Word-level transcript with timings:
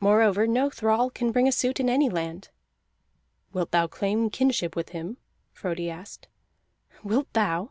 Moreover, 0.00 0.46
no 0.46 0.70
thrall 0.70 1.10
can 1.10 1.32
bring 1.32 1.46
a 1.46 1.52
suit 1.52 1.78
in 1.78 1.90
any 1.90 2.08
land." 2.08 2.48
"Wilt 3.52 3.72
thou 3.72 3.86
claim 3.86 4.30
kinship 4.30 4.74
with 4.74 4.88
him?" 4.96 5.18
Frodi 5.52 5.90
asked. 5.90 6.28
"Wilt 7.04 7.30
thou?" 7.34 7.64